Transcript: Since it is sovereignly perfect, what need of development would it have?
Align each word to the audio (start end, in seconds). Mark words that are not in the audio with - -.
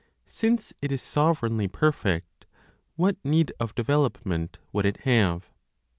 Since 0.25 0.73
it 0.81 0.91
is 0.91 0.99
sovereignly 1.03 1.67
perfect, 1.67 2.47
what 2.95 3.17
need 3.23 3.53
of 3.59 3.75
development 3.75 4.57
would 4.73 4.87
it 4.87 5.01
have? 5.01 5.51